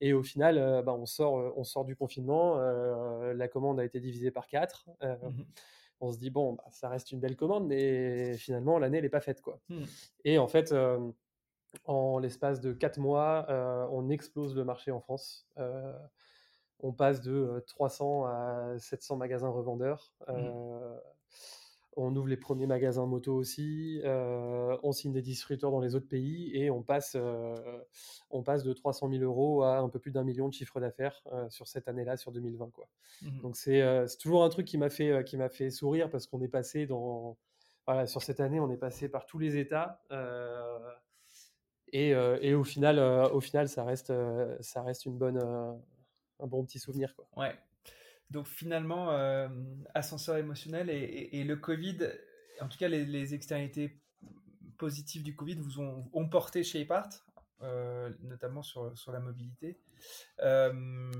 [0.00, 4.30] Et au final, bah, on, sort, on sort du confinement, la commande a été divisée
[4.30, 4.88] par quatre.
[5.02, 5.42] Mmh
[6.00, 9.10] on se dit, bon, bah, ça reste une belle commande, mais finalement, l'année, elle n'est
[9.10, 9.40] pas faite.
[9.40, 9.58] Quoi.
[9.68, 9.82] Mmh.
[10.24, 10.72] Et en fait,
[11.86, 13.46] en l'espace de quatre mois,
[13.90, 15.48] on explose le marché en France.
[16.78, 20.12] on passe de 300 à 700 magasins revendeurs.
[20.28, 20.50] Mmh
[21.98, 26.08] on ouvre les premiers magasins moto aussi, euh, on signe des distributeurs dans les autres
[26.08, 27.54] pays et on passe, euh,
[28.30, 31.20] on passe de 300 000 euros à un peu plus d'un million de chiffre d'affaires
[31.32, 32.70] euh, sur cette année-là, sur 2020.
[32.70, 32.88] Quoi.
[33.22, 36.40] Mmh Donc c'est toujours un truc qui m'a fait, qui m'a fait sourire parce qu'on
[36.40, 37.36] est passé dans,
[37.86, 40.00] voilà, sur cette année, on est passé par tous les états.
[41.92, 42.98] Et, et, au final,
[43.32, 44.12] au final, ça reste,
[44.60, 47.14] ça reste une bonne, un bon petit souvenir.
[47.16, 47.26] Quoi.
[47.36, 47.58] Ouais,
[48.30, 49.48] donc finalement, euh,
[49.94, 51.98] ascenseur émotionnel et, le Covid,
[52.60, 53.98] en tout cas les, externalités
[54.76, 57.08] positives du Covid vous ont, porté chez Epart,
[57.62, 59.80] euh, notamment sur, sur la mobilité.
[60.42, 61.10] Euh,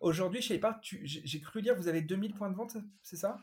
[0.00, 3.38] aujourd'hui, chez Epart, j'ai cru lire, vous avez 2000 points de vente, c'est ça?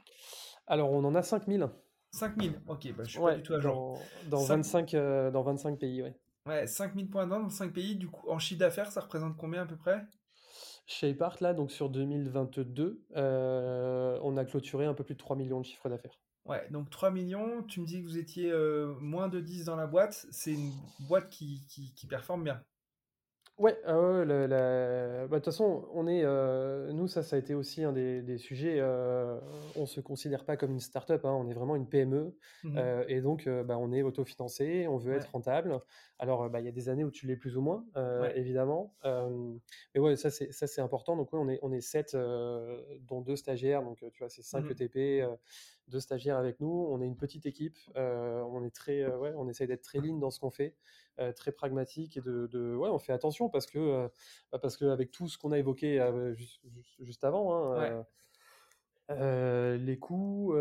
[0.67, 1.69] Alors, on en a 5000.
[2.11, 4.01] 5000, ok, bah, je suis pas du tout à jour.
[4.29, 4.91] Dans, 25,
[5.31, 6.09] dans 25 pays, oui.
[6.45, 9.37] Ouais, 5000 points de vente dans 5 pays, du coup, en chiffre d'affaires, ça représente
[9.37, 10.05] combien à peu près?
[10.85, 15.59] Shapart, là, donc sur 2022, euh, on a clôturé un peu plus de 3 millions
[15.59, 16.19] de chiffres d'affaires.
[16.45, 19.75] Ouais, donc 3 millions, tu me dis que vous étiez euh, moins de 10 dans
[19.75, 20.71] la boîte, c'est une
[21.07, 21.61] boîte qui,
[21.95, 22.63] qui, performe bien.
[23.57, 27.83] Ouais, ah bah, de toute façon, on est, euh, nous, ça, ça a été aussi
[27.83, 28.77] un des, sujets.
[28.79, 29.39] Euh,
[29.75, 32.35] on se considère pas comme une start-up, hein, on est vraiment une PME.
[32.63, 35.79] Mmh euh, et donc, euh, bah, on est autofinancé, on veut être rentable.
[36.17, 37.85] Alors, bah, il y a des années où tu l'es plus ou moins,
[38.35, 38.95] évidemment.
[39.03, 41.15] mais ouais, ça, c'est, ça, c'est important.
[41.15, 42.17] Donc, on est, on est 7,
[43.07, 43.83] dont deux stagiaires.
[43.83, 45.27] Donc, tu vois, c'est 5 mmh ETP,
[45.91, 46.87] deux stagiaires avec nous.
[46.89, 47.77] On est une petite équipe.
[47.95, 50.75] on est très, ouais, on essaye d'être très lean dans ce qu'on fait.
[51.19, 54.07] Euh, très pragmatique et de, de, ouais, on fait attention parce que euh,
[54.51, 56.61] bah, parce qu'avec tout ce qu'on a évoqué euh, juste,
[56.99, 58.05] juste, avant, hein,
[59.19, 60.53] les coûts,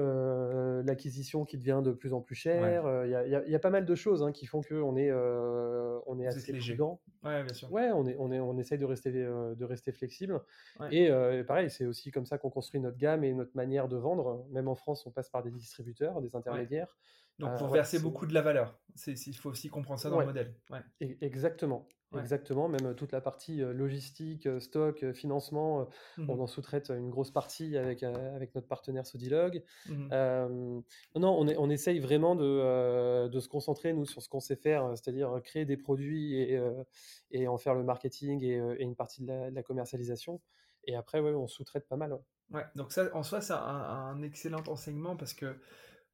[0.85, 4.23] l'acquisition qui devient de plus en plus chère, il y, a, pas mal de choses
[4.23, 7.01] hein, qui font qu'on est on est assez prudent.
[7.23, 7.71] Ouais, bien sûr.
[7.73, 10.41] Ouais, on est on est on essaye de rester de rester flexible.
[10.91, 11.11] Et
[11.47, 14.47] pareil, c'est aussi comme ça qu'on construit notre gamme et notre manière de vendre.
[14.51, 16.97] Même en France, on passe par des distributeurs, des intermédiaires.
[17.39, 18.79] Donc, pour verser beaucoup de la valeur.
[19.07, 20.55] Il faut aussi comprendre ça dans le modèle.
[21.03, 21.89] E, exactement.
[22.19, 22.69] Exactement.
[22.69, 28.03] Même toute la partie logistique, stock, financement, mmh on en sous-traite une grosse partie avec,
[28.03, 29.63] avec notre partenaire Sodilog.
[29.89, 30.09] Mmh
[31.17, 34.57] non, on, est, on essaye vraiment de, de, se concentrer, nous, sur ce qu'on sait
[34.57, 36.61] faire, c'est-à-dire créer des produits et,
[37.31, 40.41] et, en faire le marketing et, une partie de la, commercialisation.
[40.85, 42.19] Et après, ouais, on sous-traite pas mal.
[42.51, 42.65] Ouais.
[42.75, 45.55] donc ça, en soi, c'est un, un excellent enseignement parce que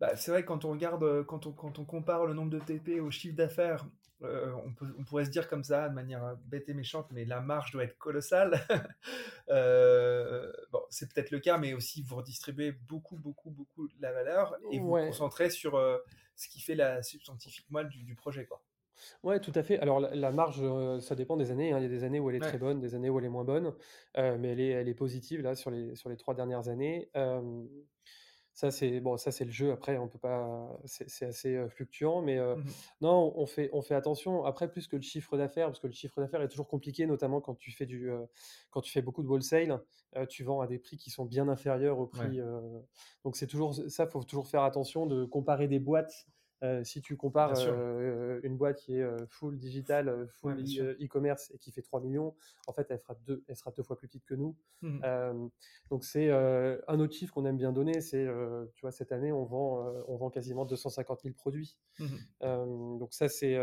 [0.00, 2.59] bah, c'est vrai que quand on regarde, quand on, quand on compare le nombre de
[2.59, 3.87] TP au chiffre d'affaires,
[4.22, 7.09] euh, on, peut, on, pourrait se dire comme ça, de manière euh, bête et méchante,
[7.11, 8.61] mais la marge doit être colossale.
[10.72, 14.57] bon, c'est peut-être le cas, mais aussi vous redistribuez beaucoup, beaucoup, beaucoup de la valeur
[14.70, 15.81] et vous vous concentrez sur
[16.35, 18.46] ce qui fait la substantifique moelle du, projet.
[18.46, 18.62] Quoi.
[19.22, 19.79] Ouais, tout à fait.
[19.81, 20.62] Alors la, marge,
[21.00, 21.72] ça dépend des années.
[21.72, 21.79] Hein.
[21.79, 23.31] Il y a des années où elle est très bonne, des années où elle est
[23.31, 23.74] moins bonne,
[24.16, 27.11] mais elle est, elle est positive là sur les, sur les trois dernières années.
[28.56, 29.70] Ça, c'est bon, ça c'est le jeu.
[29.70, 32.64] Après, on peut pas, c'est assez fluctuant, mais mmh
[33.02, 34.46] non, on fait, on fait attention.
[34.46, 37.42] Après, plus que le chiffre d'affaires, parce que le chiffre d'affaires est toujours compliqué, notamment
[37.42, 38.10] quand tu fais du,
[38.70, 39.82] quand tu fais beaucoup de wholesale,
[40.30, 42.40] tu vends à des prix qui sont bien inférieurs au prix.
[43.24, 46.26] donc c'est toujours ça, faut toujours faire attention de comparer des boîtes
[46.62, 51.58] Euh, si tu compares euh, une boîte qui est euh, full digital, full e-commerce et
[51.58, 52.34] qui fait 3 millions,
[52.66, 54.56] en fait, elle, fera deux, elle sera deux fois plus petite que nous.
[54.82, 55.48] Mmh.
[55.90, 58.26] donc, c'est un autre chiffre qu'on aime bien donner, c'est,
[58.74, 61.76] tu vois, cette année, on vend, on vend quasiment 250 000 produits.
[61.98, 62.98] Mmh.
[62.98, 63.56] donc, ça, c'est,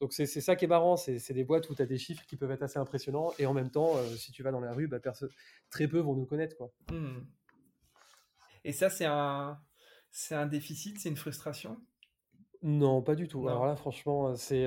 [0.00, 2.36] donc c'est, ça qui est marrant, c'est, des boîtes où tu as des chiffres qui
[2.36, 4.98] peuvent être assez impressionnants et en même temps, si tu vas dans la rue, bah,
[5.70, 6.56] très peu vont nous connaître.
[6.56, 6.72] Quoi.
[6.90, 7.20] Mmh.
[8.64, 9.58] Et ça, c'est un,
[10.10, 11.80] c'est un déficit, c'est une frustration?
[12.62, 13.48] Non, pas du tout.
[13.48, 14.66] Alors là, franchement, c'est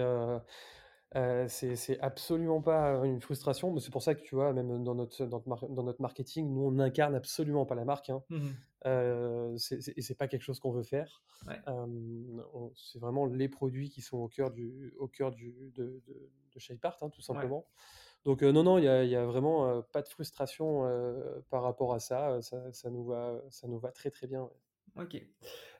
[1.47, 3.71] c'est absolument pas une frustration.
[3.71, 6.71] Mais c'est pour ça que tu vois, même dans notre, dans notre, marketing, nous, on
[6.71, 8.09] n'incarne absolument pas la marque.
[8.09, 8.23] Hein.
[8.29, 8.47] Mmh
[8.87, 11.23] et c'est pas quelque chose qu'on veut faire.
[12.75, 16.59] c'est vraiment les produits qui sont au cœur du, au cœur du, de, de, de
[16.59, 17.65] Shapeart, hein, tout simplement.
[18.25, 20.83] Donc non, non, il n'y a, y a vraiment pas de frustration
[21.49, 22.41] par rapport à ça.
[22.41, 22.89] Ça, ça.
[22.91, 24.49] nous va, ça nous va très très bien.
[24.97, 25.21] Ok.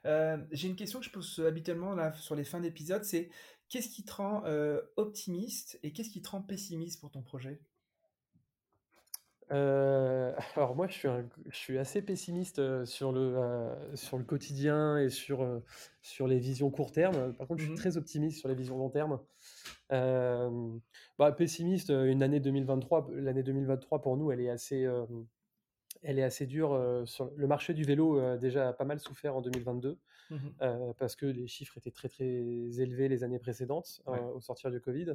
[0.06, 3.28] Euh, j'ai une question que je pose habituellement là, sur les fins d'épisode, c'est
[3.68, 7.60] qu'est-ce qui te rend euh, optimiste et qu'est-ce qui te rend pessimiste pour ton projet?
[9.52, 11.08] Euh, alors moi, je suis,
[11.50, 15.62] je suis assez pessimiste sur le, sur le quotidien et sur,
[16.02, 17.32] sur les visions court terme.
[17.34, 19.20] Par contre, je suis mmh très optimiste sur les visions long terme.
[19.90, 24.86] bah, pessimiste, une année 2023, l'année 2023 pour nous, elle est assez,
[26.06, 27.02] elle est assez dure.
[27.04, 29.98] sur le marché du vélo a déjà pas mal souffert en 2022
[30.30, 30.36] mmh
[30.98, 34.02] parce que les chiffres étaient très très élevés les années précédentes
[34.34, 35.14] au sortir du Covid.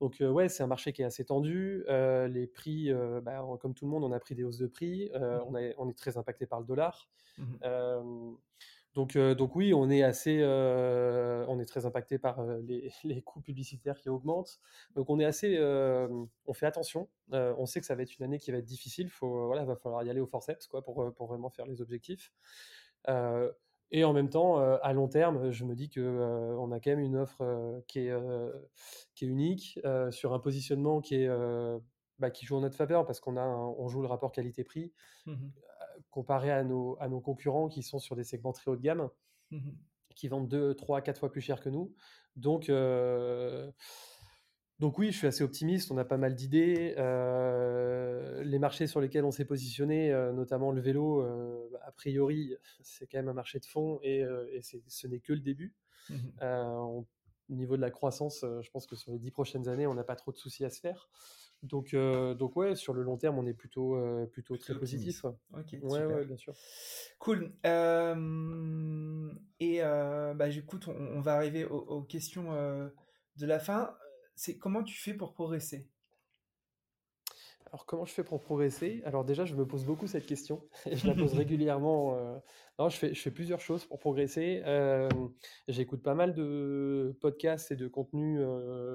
[0.00, 1.84] Donc ouais, c'est un marché qui est assez tendu.
[1.88, 5.10] les prix, bah, comme tout le monde, on a pris des hausses de prix.
[5.14, 7.08] Mmh on, on, est très impacté par le dollar.
[7.38, 8.34] Mmh
[8.94, 10.38] donc, donc oui, on est assez,
[11.64, 14.60] est très impacté par les, les, coûts publicitaires qui augmentent.
[14.94, 17.08] Donc on est assez, on fait attention.
[17.30, 19.10] on sait que ça va être une année qui va être difficile.
[19.10, 22.32] Faut, voilà, va falloir y aller au forceps quoi pour, pour vraiment faire les objectifs.
[23.90, 27.00] et en même temps, à long terme, je me dis que on a quand même
[27.00, 28.14] une offre qui est,
[29.14, 31.28] qui est unique sur un positionnement qui est
[32.20, 34.92] bah, qui joue en notre faveur parce qu'on a on joue le rapport qualité-prix.
[35.26, 35.48] Mmh
[36.10, 39.10] comparé à nos, à nos concurrents qui sont sur des segments très haut de gamme,
[39.50, 39.70] mmh
[40.14, 41.94] qui vendent 2, 3, 4 fois plus cher que nous.
[42.36, 43.70] Donc, euh,
[44.80, 46.94] donc oui, je suis assez optimiste, on a pas mal d'idées.
[46.98, 51.22] Euh, les marchés sur lesquels on s'est positionné, euh, notamment le vélo,
[51.82, 55.40] a priori, c'est quand même un marché de fond et, et ce n'est que le
[55.40, 55.74] début.
[56.10, 57.04] Mmh
[57.50, 60.02] au niveau de la croissance, je pense que sur les 10 prochaines années, on n'a
[60.02, 61.10] pas trop de soucis à se faire.
[61.64, 65.24] Donc, euh, donc ouais, sur le long terme, on est plutôt, euh, plutôt, très positif.
[65.24, 66.54] Ok, ouais, ouais, bien sûr.
[67.18, 67.52] Cool.
[67.64, 73.96] Euh, et bah, écoute, on, on, va arriver aux, questions de la fin.
[74.36, 75.88] C'est comment tu fais pour progresser?
[77.66, 79.02] Alors, comment je fais pour progresser?
[79.04, 82.42] Alors, déjà, je me pose beaucoup cette question et je la pose régulièrement.
[82.78, 84.62] Non, je fais, je fais plusieurs choses pour progresser.
[85.68, 88.40] J'écoute pas mal de podcasts et de contenus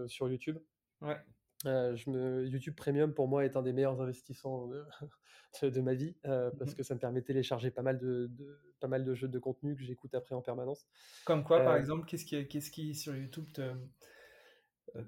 [0.07, 0.59] sur YouTube.
[1.01, 1.17] Ouais.
[1.65, 4.67] Euh, je me, YouTube Premium pour moi est un des meilleurs investissements
[5.61, 7.97] de, de ma vie euh, parce mmh que ça me permet de télécharger pas mal
[7.97, 8.31] de,
[8.79, 10.87] pas mal de jeux de contenu que j'écoute après en permanence.
[11.25, 13.73] Comme quoi, par euh exemple, qu'est-ce qui, qu'est-ce qui sur YouTube te,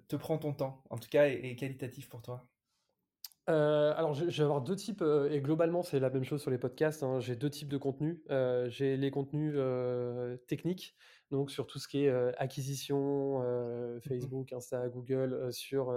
[0.09, 2.45] te prend ton temps, en tout cas, est, qualitatif pour toi?
[3.47, 7.03] Alors, je, vais avoir deux types, et globalement, c'est la même chose sur les podcasts.
[7.03, 7.19] Hein.
[7.19, 8.19] j'ai deux types de contenus.
[8.69, 9.57] j'ai les contenus
[10.47, 10.95] techniques,
[11.31, 15.93] donc sur tout ce qui est acquisition, mmh Facebook, Insta, Google, sur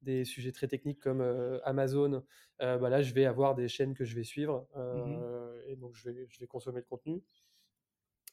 [0.00, 1.22] des sujets très techniques comme
[1.64, 2.24] Amazon,
[2.58, 6.10] bah là, je vais avoir des chaînes que je vais suivre mmh et donc je
[6.10, 7.22] vais, je vais consommer le contenu.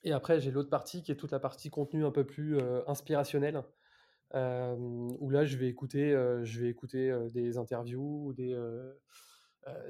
[0.03, 3.63] Et après, j'ai l'autre partie qui est toute la partie contenu un peu plus inspirationnel,
[4.33, 6.11] où là, je vais écouter,
[6.43, 8.57] je vais écouter des interviews, des,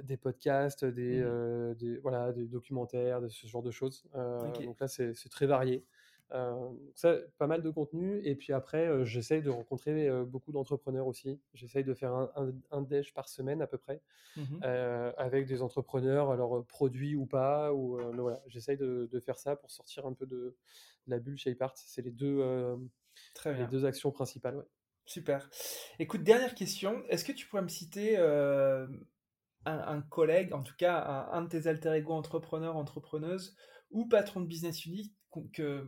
[0.03, 4.09] des podcasts, des, mmh des, voilà, des documentaires, de ce genre de choses.
[4.13, 5.85] Donc là, c'est très varié.
[6.31, 8.21] Euh, ça, pas mal de contenu.
[8.23, 11.39] Et puis après, euh, j'essaye de rencontrer euh, beaucoup d'entrepreneurs aussi.
[11.53, 14.01] J'essaye de faire un, un, déj par semaine à peu près,
[14.37, 14.63] mmh
[15.17, 17.73] avec des entrepreneurs, alors produits ou pas.
[17.73, 20.55] Ou, voilà, j'essaye de, de, faire ça pour sortir un peu de,
[21.07, 21.73] la bulle chez Art.
[21.75, 22.77] C'est les deux,
[23.33, 24.55] Très les deux actions principales.
[24.55, 24.67] Ouais.
[25.05, 25.49] Super.
[25.97, 27.03] Écoute, dernière question.
[27.09, 28.87] Est-ce que tu pourrais me citer un,
[29.65, 33.55] un, collègue, en tout cas un, de tes alter ego entrepreneurs, entrepreneuses,
[33.91, 35.11] ou patron de business unit
[35.53, 35.85] que,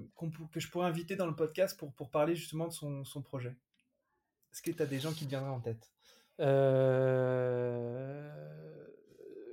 [0.52, 3.56] que je pourrais inviter dans le podcast pour, pour parler justement de son, son projet.
[4.52, 5.92] Est-ce que tu as des gens qui te viendraient en tête?
[6.40, 8.30] Euh...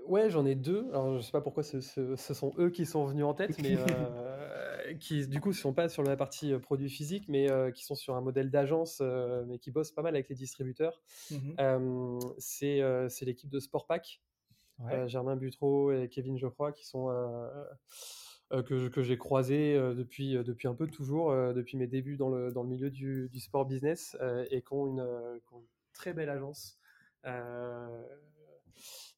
[0.09, 0.89] Ouais, j'en ai deux.
[0.91, 3.76] Alors, je sais pas pourquoi ce, ce, sont eux qui sont venus en tête, mais
[3.91, 7.70] euh, qui du coup ne sont pas sur la partie euh, produit physique, mais euh,
[7.70, 9.03] qui sont sur un modèle d'agence,
[9.47, 11.03] mais qui bossent pas mal avec les distributeurs.
[11.30, 14.22] Mmh c'est l'équipe de Sportpack,
[15.07, 17.11] Germain Butreau et Kevin Geoffroy, qui sont
[18.51, 22.62] que, que j'ai croisés depuis, depuis un peu toujours, depuis mes débuts dans le, dans
[22.62, 24.16] le milieu du, du sport business
[24.51, 25.07] et qui ont, une,
[25.92, 26.78] très belle agence.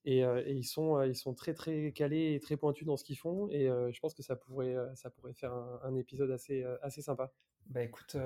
[0.05, 3.49] Et, ils, sont, ils sont très très calés et très pointus dans ce qu'ils font
[3.51, 7.33] et je pense que ça pourrait, ça pourrait faire un, épisode assez, assez sympa.
[7.67, 8.17] Bah écoute,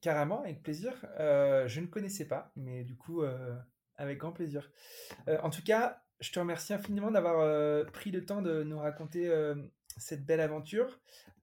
[0.00, 0.92] carrément, avec plaisir.
[1.18, 3.22] je ne connaissais pas, mais du coup,
[3.96, 4.70] avec grand plaisir.
[5.26, 9.30] en tout cas, je te remercie infiniment d'avoir pris le temps de nous raconter
[9.98, 11.00] cette belle aventure.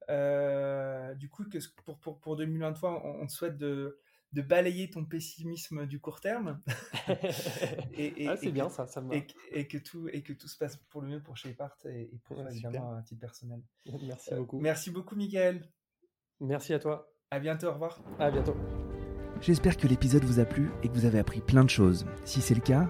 [0.07, 3.99] du coup, que pour, pour, pour 2023, on, on te souhaite de,
[4.33, 6.61] de balayer ton pessimisme du court terme.
[7.97, 10.77] et, ah, c'est bien ça, ça et, et, que tout et que tout se passe
[10.89, 13.61] pour le mieux pour Shapart et, et pour évidemment à titre personnel.
[14.03, 14.59] Merci beaucoup.
[14.59, 15.67] Merci beaucoup, Miguel.
[16.39, 17.11] Merci à toi.
[17.31, 17.67] À bientôt.
[17.67, 18.01] Au revoir.
[18.19, 18.55] À bientôt.
[19.41, 22.05] J'espère que l'épisode vous a plu et que vous avez appris plein de choses.
[22.25, 22.89] Si c'est le cas,